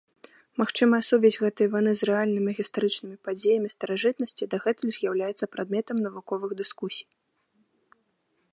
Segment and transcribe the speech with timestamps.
[0.59, 7.05] Магчымая сувязь гэтай вайны з рэальнымі гістарычнымі падзеямі старажытнасці дагэтуль з'яўляецца прадметам навуковых дыскусій.